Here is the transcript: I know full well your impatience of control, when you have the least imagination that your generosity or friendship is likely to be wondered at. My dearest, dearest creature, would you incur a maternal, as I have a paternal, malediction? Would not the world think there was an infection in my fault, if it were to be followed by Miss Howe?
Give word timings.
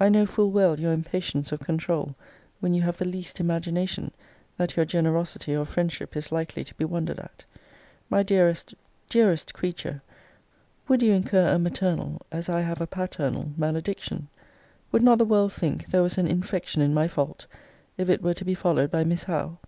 I 0.00 0.08
know 0.08 0.26
full 0.26 0.50
well 0.50 0.80
your 0.80 0.92
impatience 0.92 1.52
of 1.52 1.60
control, 1.60 2.16
when 2.58 2.74
you 2.74 2.82
have 2.82 2.96
the 2.96 3.04
least 3.04 3.38
imagination 3.38 4.10
that 4.56 4.74
your 4.74 4.84
generosity 4.84 5.54
or 5.56 5.64
friendship 5.64 6.16
is 6.16 6.32
likely 6.32 6.64
to 6.64 6.74
be 6.74 6.84
wondered 6.84 7.20
at. 7.20 7.44
My 8.10 8.24
dearest, 8.24 8.74
dearest 9.08 9.54
creature, 9.54 10.02
would 10.88 11.00
you 11.00 11.12
incur 11.12 11.46
a 11.54 11.60
maternal, 11.60 12.20
as 12.32 12.48
I 12.48 12.62
have 12.62 12.80
a 12.80 12.88
paternal, 12.88 13.52
malediction? 13.56 14.26
Would 14.90 15.04
not 15.04 15.18
the 15.18 15.24
world 15.24 15.52
think 15.52 15.86
there 15.86 16.02
was 16.02 16.18
an 16.18 16.26
infection 16.26 16.82
in 16.82 16.92
my 16.92 17.06
fault, 17.06 17.46
if 17.96 18.10
it 18.10 18.20
were 18.20 18.34
to 18.34 18.44
be 18.44 18.54
followed 18.54 18.90
by 18.90 19.04
Miss 19.04 19.22
Howe? 19.22 19.58